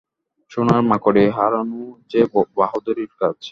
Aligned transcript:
সোনার 0.51 0.81
মাকড়ি 0.89 1.23
হারানো 1.37 1.81
যেন 2.11 2.25
বাহাদুরির 2.57 3.11
কাজ। 3.19 3.39